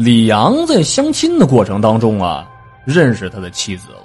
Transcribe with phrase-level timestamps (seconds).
[0.00, 2.48] 李阳在相亲的过程当中啊，
[2.86, 3.98] 认识他的妻子了。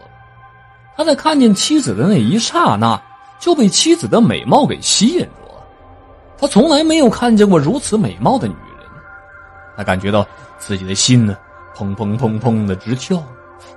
[0.97, 3.01] 他在看见妻子的那一刹那，
[3.39, 5.65] 就被妻子的美貌给吸引住了。
[6.37, 8.89] 他从来没有看见过如此美貌的女人，
[9.77, 10.27] 他感觉到
[10.59, 11.37] 自己的心呢，
[11.73, 13.23] 砰砰砰砰的直跳，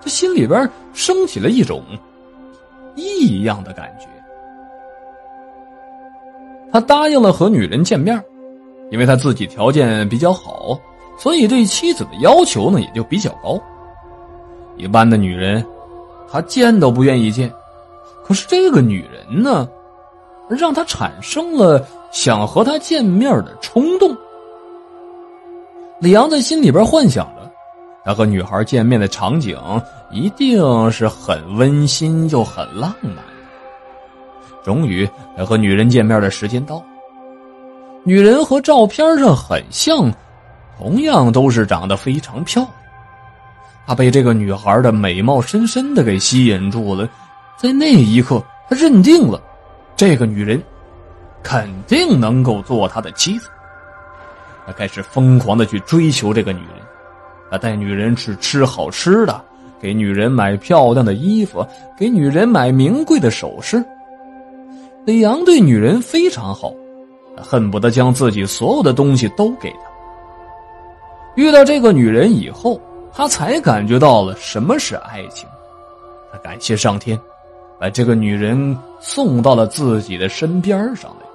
[0.03, 1.85] 他心里边升起了一种
[2.97, 4.09] 异样的感觉。
[6.73, 8.21] 他答应了和女人见面，
[8.91, 10.77] 因为他自己条件比较好，
[11.19, 13.61] 所以对妻子的要求呢也就比较高。
[14.77, 15.65] 一般的女人，
[16.31, 17.53] 他见都不愿意见，
[18.25, 19.69] 可是这个女人呢，
[20.49, 24.17] 让他产生了想和她见面的冲动。
[26.01, 27.51] 李阳在心里边幻想着，
[28.05, 29.59] 他和女孩见面的场景
[30.13, 33.17] 一定是很温馨又很浪漫。
[34.63, 36.81] 终于，他和女人见面的时间到。
[38.05, 40.13] 女人和照片上很像，
[40.79, 42.73] 同样都是长得非常漂亮。
[43.87, 47.09] 他被这个女孩的美貌深深的给吸引住了，
[47.57, 49.43] 在那一刻，他认定了
[49.97, 50.63] 这个女人
[51.43, 53.49] 肯定能够做他的妻子。
[54.67, 56.77] 他开始疯狂的去追求这个女人，
[57.51, 59.41] 他带女人去吃好吃的，
[59.81, 61.67] 给女人买漂亮的衣服，
[61.99, 63.83] 给女人买名贵的首饰。
[65.07, 66.71] 李阳对女人非常好，
[67.39, 69.88] 恨不得将自己所有的东西都给她。
[71.39, 72.81] 遇到这个女人以后，
[73.13, 75.49] 他才感觉到了什么是爱情。
[76.33, 77.17] 他感谢上天，
[77.79, 81.27] 把这个女人送到了自己的身边上来。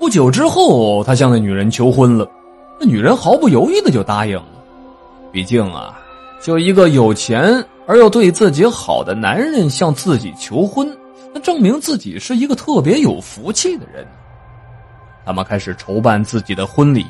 [0.00, 2.26] 不久之后，他向那女人求婚了，
[2.80, 4.46] 那女人毫不犹豫的就答应了。
[5.30, 6.00] 毕竟啊，
[6.40, 7.62] 就一个有钱。
[7.84, 10.96] 而又对自己好的男人向自己求婚，
[11.34, 14.06] 那证明自己是一个特别有福气的人。
[15.24, 17.06] 他们开始筹办自己的婚礼。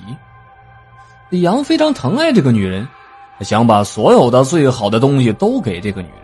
[1.31, 2.87] 李阳非常疼爱这个女人，
[3.39, 6.19] 他想把所有的最好的东西都给这个女人。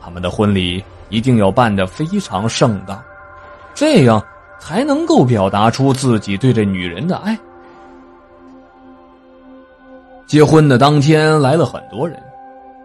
[0.00, 3.02] 他们的婚礼一定要办得非常盛大，
[3.74, 4.22] 这样
[4.58, 7.38] 才能够表达出自己对这女人的爱。
[10.26, 12.18] 结婚的当天来了很多人。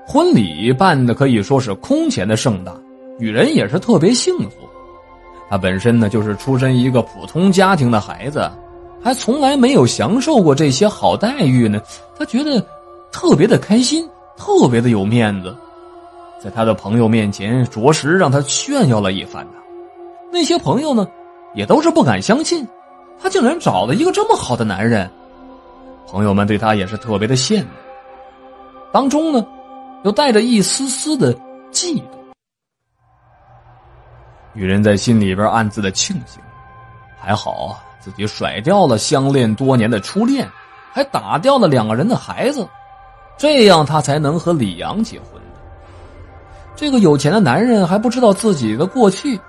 [0.05, 2.73] 婚礼办的可以说是空前的盛大，
[3.17, 4.69] 女人也是特别幸福。
[5.53, 8.49] 他本身呢就是出身一个普通家庭的孩子，
[9.03, 11.79] 还从来没有享受过这些好待遇呢。
[12.17, 12.59] 他觉得
[13.11, 15.55] 特别的开心，特别的有面子，
[16.43, 19.59] 在他的朋友面前着实让他炫耀了一番呐。
[20.31, 21.07] 那些朋友呢，
[21.53, 22.67] 也都是不敢相信，
[23.21, 25.07] 他竟然找了一个这么好的男人。
[26.07, 27.67] 朋友们对他也是特别的羡慕，
[28.91, 29.45] 当中呢。
[30.03, 31.31] 又带着一丝丝的
[31.71, 32.22] 嫉妒。
[34.53, 36.41] 女人在心里边暗自的庆幸，
[37.19, 40.47] 还好自己甩掉了相恋多年的初恋，
[40.91, 42.67] 还打掉了两个人的孩子，
[43.37, 45.41] 这样她才能和李阳结婚。
[46.75, 49.39] 这个有钱的男人还不知道自己的过去，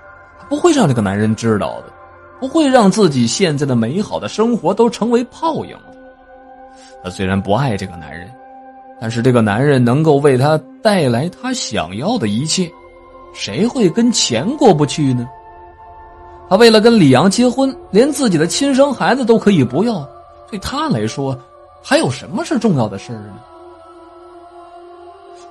[0.49, 1.93] 不会让这个男人知道的，
[2.39, 5.97] 不会让自己现在的美好的生活都成为泡影的。
[7.03, 8.29] 他虽然不爱这个男人。
[8.97, 12.71] 但是这个男人能够为她带来她想要的一切，
[13.35, 15.27] 谁会跟钱过不去呢？
[16.49, 20.07] 他为了跟李阳结婚，连自己的亲生孩子都可以不要，
[20.49, 21.37] 对他来说，
[21.83, 23.35] 还有什么是重要的事儿呢？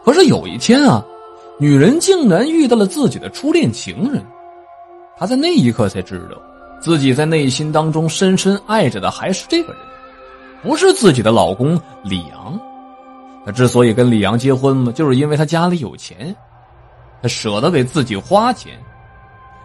[0.05, 1.05] 可是有一天啊，
[1.59, 4.25] 女人竟然遇到了自己的初恋情人，
[5.17, 6.41] 她在那一刻才知道，
[6.81, 9.83] 自己在内心当中深深爱着的还是这个人，
[10.63, 12.61] 不是自己的老公李阳。
[13.47, 16.35] 他之所以跟李阳结婚嘛，就是因为他家里有钱，
[17.25, 18.79] 他舍得给自己花钱。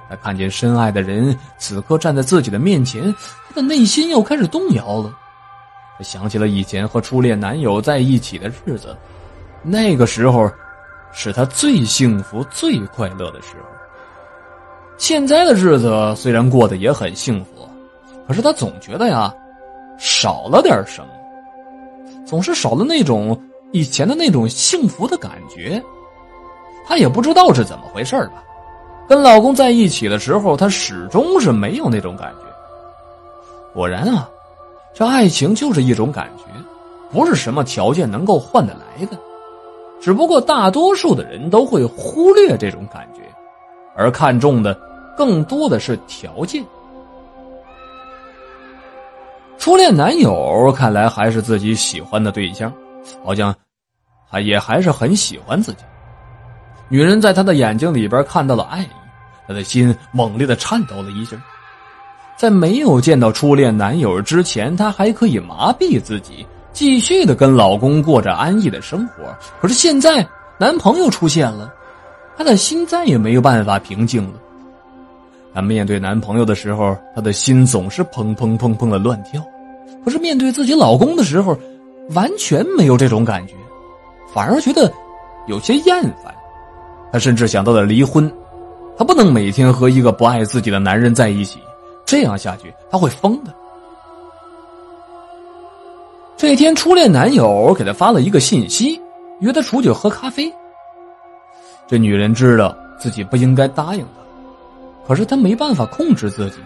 [0.09, 3.13] 他看见深爱的人此刻站在自己的面前，
[3.49, 5.13] 他的内心又开始动摇了。
[5.97, 8.95] 他想起了以前和初恋男友在一起的日子，
[9.61, 10.49] 那个时候
[11.11, 13.67] 是他最幸福、最快乐的时候。
[14.97, 17.67] 现在的日子虽然过得也很幸福，
[18.25, 19.33] 可是他总觉得呀，
[19.97, 23.37] 少了点什么，总是少了那种。
[23.71, 25.79] 以前的那种幸福的感觉，
[26.89, 28.43] 她也不知道是怎么回事吧。
[29.07, 32.45] 跟老公在一起的时候，她始终是没有那种感觉。
[33.75, 34.27] 果然啊，
[34.91, 36.45] 这爱情就是一种感觉，
[37.11, 39.15] 不是什么条件能够换得来的。
[40.01, 43.21] 只不过大多数的人都会忽略这种感觉，
[43.95, 44.73] 而看重的
[45.15, 46.65] 更多的是条件。
[49.59, 52.73] 初恋男友看来还是自己喜欢的对象。
[53.23, 53.53] 好像，
[54.31, 55.83] 他也还是很喜欢自己。
[56.89, 58.89] 女人在他的眼睛里边看到了爱意，
[59.47, 61.37] 他的心猛烈的颤抖了一下。
[62.35, 69.25] 在没有见到初恋男友之前，她还可以麻痹自己，继续的跟老公过着安逸的生活。
[69.61, 70.25] 可是现在
[70.57, 71.71] 男朋友出现了，
[72.37, 74.33] 她的心再也没有办法平静了。
[75.53, 79.41] 她面对男朋友的时候，她的心总是砰砰砰砰的乱跳；
[80.05, 81.55] 可是面对自己老公的时候，
[82.11, 83.53] 完全没有这种感觉，
[84.33, 84.89] 反而觉得
[85.47, 86.33] 有些厌烦。
[87.11, 88.31] 她甚至想到了离婚，
[88.97, 91.59] 她不能每天和一个不爱自己的男人在一起。
[92.05, 93.53] 这样下去，她会疯的。
[96.35, 98.99] 这天，初恋男友给她发了一个信息，
[99.41, 100.51] 约她出去喝咖啡。
[101.87, 106.57] 这女人知道自己不应该答应他，可是她没办法控制自己，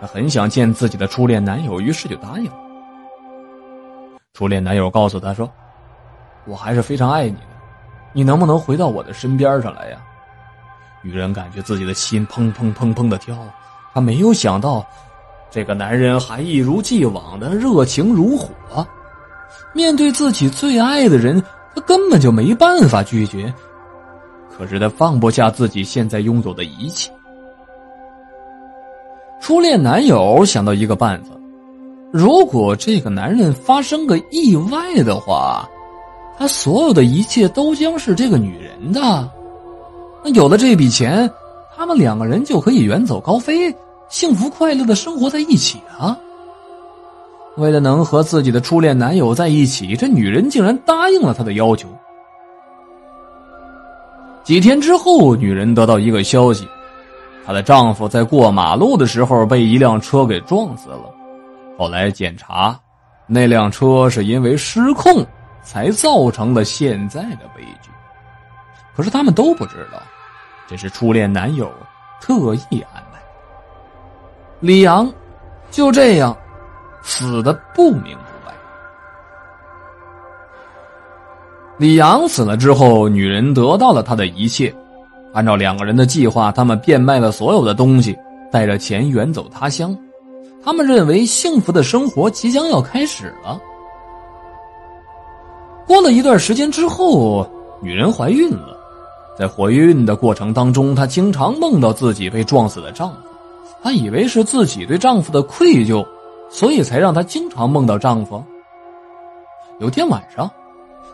[0.00, 2.52] 她很想见自己的初恋男友，于是就答应了。
[4.34, 5.50] 初恋男友告诉她说
[6.46, 7.57] ：“我还是非常爱你的，
[8.18, 9.98] 你能不能回到我的身边上来呀？”
[11.02, 13.38] 女人感觉自己的心砰砰砰砰的跳。
[13.94, 14.84] 她没有想到，
[15.52, 18.48] 这个男人还一如既往的热情如火。
[19.72, 21.40] 面对自己最爱的人，
[21.76, 23.54] 他根本就没办法拒绝。
[24.50, 27.08] 可是他放不下自己现在拥有的一切。
[29.40, 31.30] 初恋男友想到一个办法：
[32.12, 35.68] 如果这个男人发生个意外的话，
[36.38, 39.28] 他所有的一切都将是这个女人的。
[40.24, 41.30] 那有了这笔钱。
[41.80, 43.72] 他们两个人就可以远走高飞，
[44.08, 46.18] 幸福快乐的生活在一起啊！
[47.56, 51.86] 为了能和自己的初恋男友在一起，这女人竟然答应了他的要求。
[54.42, 56.66] 几天之后，女人得到一个消息，
[57.46, 61.04] 她的丈夫在过马路的时候被一辆车给撞死了。
[61.78, 62.76] 后来检查，
[63.28, 65.24] 那辆车是因为失控
[65.68, 67.90] 才造成了现在的悲剧。
[68.96, 70.00] 可是他们都不知道。
[70.66, 71.70] 这是初恋男友
[72.20, 73.18] 特意安排。
[74.60, 75.10] 李阳
[75.70, 76.36] 就这样
[77.02, 78.54] 死的不明不白。
[81.76, 84.74] 李阳死了之后，女人得到了他的一切。
[85.34, 88.16] 按照两个人的计划，他们变卖了所有的东西，
[88.50, 89.96] 带着钱远走他乡。
[90.64, 93.60] 他们认为幸福的生活即将要开始了。
[95.88, 97.48] 过了一段时间之后，
[97.80, 98.76] 女人怀孕了。
[99.38, 103.16] 在怀孕的过程当中，她经常梦到自己被撞死的丈夫，
[103.82, 106.06] 她以为是自己对丈夫的愧疚，
[106.50, 108.44] 所以才让她经常梦到丈夫。
[109.78, 110.50] 有天晚上，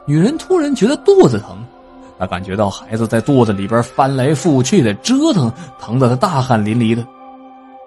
[0.06, 1.56] 女人突然觉得肚子疼，
[2.18, 7.06] 她感觉到孩子在肚子里边翻来覆去的折腾，疼得她大汗淋漓的。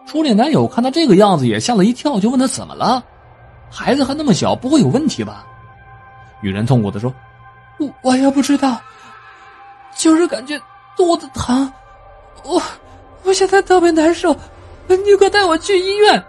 [0.06, 3.04] 初恋男友看到这个样子也吓了一跳，就问她怎么了，
[3.70, 5.46] 孩子还那么小，不会有问题吧？
[6.42, 7.14] 女人痛苦的说
[7.80, 8.80] ：“我我也不知道。”
[9.98, 10.60] 就是感觉
[10.96, 11.72] 肚子疼，
[12.44, 12.62] 我
[13.24, 14.36] 我现在特别难受，
[14.88, 16.24] 你快带我去医院。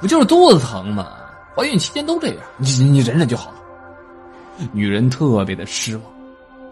[0.00, 1.12] 不就是肚子疼吗？
[1.54, 3.56] 怀孕期间都这样，你你忍忍就好了。
[4.72, 6.04] 女人特别的失望，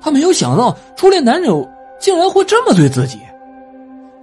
[0.00, 1.66] 她没有想到初恋男友
[1.98, 3.18] 竟然会这么对自己。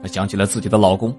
[0.02, 1.16] 她想起了自己的老公，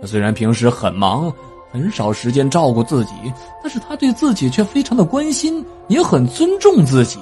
[0.00, 1.32] 他虽然平时很忙，
[1.74, 3.12] 很少时间照顾自己，
[3.60, 7.18] 但是他对自己却非常的关心，也很尊重自己。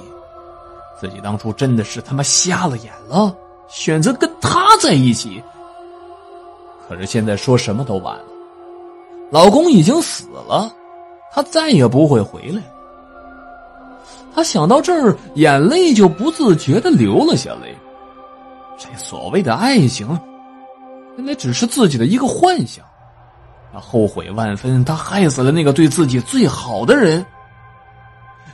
[1.01, 3.35] 自己当初真的是他妈瞎了眼了，
[3.67, 5.41] 选择跟他在一起。
[6.87, 8.25] 可是现在说什么都晚了，
[9.31, 10.71] 老公已经死了，
[11.31, 12.61] 他再也不会回来。
[14.35, 17.73] 他想到这儿，眼泪就不自觉的流了下来。
[18.77, 20.07] 这所谓的爱情，
[21.17, 22.85] 原来只是自己的一个幻想。
[23.73, 27.25] 他后悔万分，他害死了那个对自己最好的人。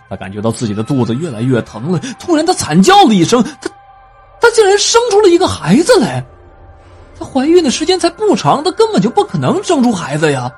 [0.09, 3.69] 他感觉到自己的肚子越来越疼了，突然他惨叫了一声，他，
[4.39, 6.25] 他竟然生出了一个孩子来。
[7.19, 10.49] 她怀孕的时间才不长，她根本就不可能生出孩子呀。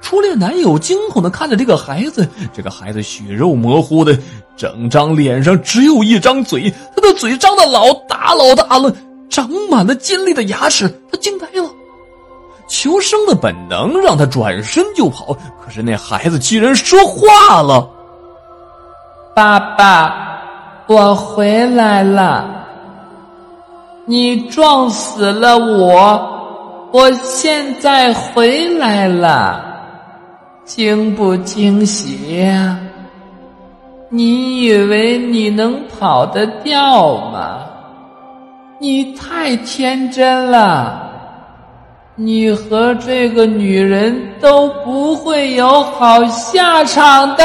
[0.00, 4.16] 初恋男友惊恐的看着这个孩子，这个孩子血肉模糊的，
[4.56, 8.94] 整张脸上只有一张嘴，他的嘴张的老大老大了，
[9.28, 11.68] 长满了尖利的牙齿，他惊呆了。
[12.70, 17.86] 求生的本能让他转身就跑，可是那孩子居然说话了。
[19.34, 20.40] 爸爸，
[20.86, 22.48] 我回来了。
[24.06, 29.64] 你撞死了我，我现在回来了，
[30.64, 32.78] 惊不惊喜呀？
[34.10, 37.62] 你以为你能跑得掉吗？
[38.78, 41.09] 你太天真了，
[42.22, 47.42] 你和这个女人都不会有好下场的。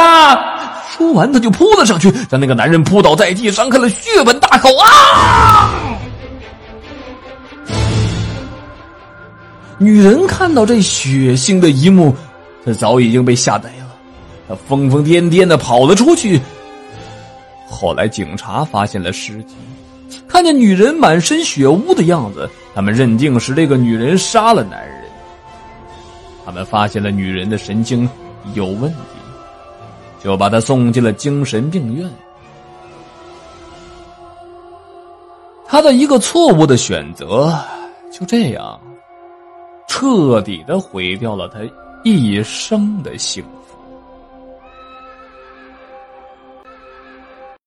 [0.90, 5.72] 说完，他就扑了上去，将那个男人扑倒在地，张开了血盆大口啊！
[9.78, 12.14] 女人看到这血腥的一幕，
[12.66, 13.96] 她早已经被吓呆了，
[14.50, 16.42] 她疯疯癫癫的跑了出去。
[17.66, 19.56] 后来警察发现了尸体，
[20.28, 24.96] 看见女人满身血污的样子，他们认定是这个女人杀了男人。
[26.46, 28.08] 他们发现了女人的神经
[28.54, 28.98] 有问题，
[30.24, 32.10] 就把她送进了精神病院。
[35.68, 37.52] 他的一个错误的选择，
[38.12, 38.80] 就这样
[39.88, 41.60] 彻底的毁掉了他
[42.04, 43.65] 一生的幸福。